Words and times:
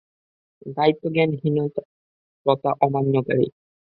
দায়িত্বজ্ঞানহীন, 0.77 1.57
প্রথা 2.45 2.69
অমান্যকারী। 2.85 3.47